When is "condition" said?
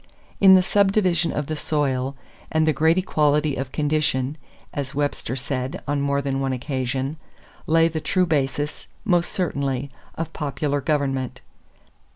3.71-4.35